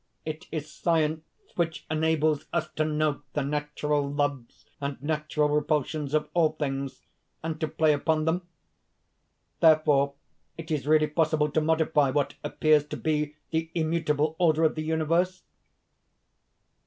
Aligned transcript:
It 0.25 0.47
is 0.51 0.73
science 0.73 1.21
which 1.55 1.85
enables 1.87 2.47
us 2.51 2.69
to 2.75 2.83
know 2.83 3.21
the 3.33 3.43
natural 3.43 4.09
loves 4.11 4.65
and 4.81 4.99
natural 4.99 5.49
repulsions 5.49 6.15
of 6.15 6.27
all 6.33 6.53
things, 6.53 7.03
and 7.43 7.61
to 7.61 7.67
play 7.67 7.93
upon 7.93 8.25
them?... 8.25 8.47
Therefore, 9.59 10.15
it 10.57 10.71
is 10.71 10.87
really 10.87 11.05
possible 11.05 11.51
to 11.51 11.61
modify 11.61 12.09
what 12.09 12.33
appears 12.43 12.83
to 12.87 12.97
be 12.97 13.35
the 13.51 13.69
immutable 13.75 14.35
order 14.39 14.63
of 14.63 14.73
the 14.73 14.81
universe?" 14.81 15.43